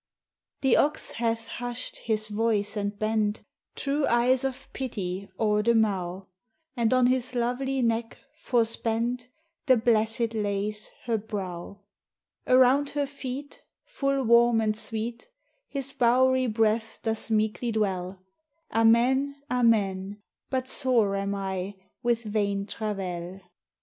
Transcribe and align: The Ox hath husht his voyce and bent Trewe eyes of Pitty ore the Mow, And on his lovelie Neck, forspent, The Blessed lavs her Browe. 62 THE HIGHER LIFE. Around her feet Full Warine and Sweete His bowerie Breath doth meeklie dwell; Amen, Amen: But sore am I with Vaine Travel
The 0.61 0.77
Ox 0.77 1.11
hath 1.11 1.45
husht 1.59 1.97
his 1.97 2.29
voyce 2.29 2.75
and 2.75 2.97
bent 2.97 3.43
Trewe 3.75 4.07
eyes 4.07 4.43
of 4.43 4.67
Pitty 4.73 5.29
ore 5.37 5.61
the 5.61 5.75
Mow, 5.75 6.25
And 6.75 6.91
on 6.91 7.05
his 7.05 7.33
lovelie 7.35 7.83
Neck, 7.83 8.17
forspent, 8.33 9.27
The 9.67 9.77
Blessed 9.77 10.33
lavs 10.33 10.89
her 11.05 11.19
Browe. 11.19 11.81
62 12.45 12.45
THE 12.45 12.49
HIGHER 12.49 12.57
LIFE. 12.59 12.65
Around 12.65 12.89
her 12.89 13.05
feet 13.05 13.61
Full 13.85 14.23
Warine 14.23 14.61
and 14.61 14.73
Sweete 14.75 15.27
His 15.67 15.93
bowerie 15.93 16.47
Breath 16.51 16.97
doth 17.03 17.29
meeklie 17.29 17.71
dwell; 17.73 18.23
Amen, 18.73 19.35
Amen: 19.51 20.19
But 20.49 20.67
sore 20.67 21.15
am 21.15 21.35
I 21.35 21.75
with 22.01 22.23
Vaine 22.23 22.65
Travel 22.65 23.39